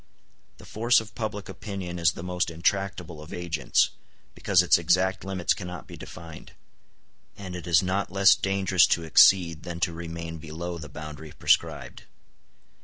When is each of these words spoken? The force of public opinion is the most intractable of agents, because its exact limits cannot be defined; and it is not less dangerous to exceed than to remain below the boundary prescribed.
The 0.57 0.65
force 0.65 0.99
of 0.99 1.13
public 1.13 1.47
opinion 1.47 1.99
is 1.99 2.13
the 2.13 2.23
most 2.23 2.49
intractable 2.49 3.21
of 3.21 3.31
agents, 3.31 3.91
because 4.33 4.63
its 4.63 4.79
exact 4.79 5.23
limits 5.23 5.53
cannot 5.53 5.85
be 5.85 5.95
defined; 5.95 6.53
and 7.37 7.55
it 7.55 7.67
is 7.67 7.83
not 7.83 8.11
less 8.11 8.33
dangerous 8.33 8.87
to 8.87 9.03
exceed 9.03 9.61
than 9.61 9.79
to 9.81 9.93
remain 9.93 10.39
below 10.39 10.79
the 10.79 10.89
boundary 10.89 11.33
prescribed. 11.33 12.05